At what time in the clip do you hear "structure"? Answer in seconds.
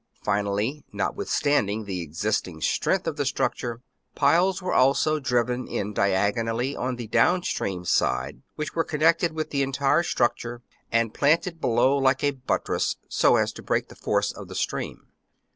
3.23-3.83, 10.01-10.63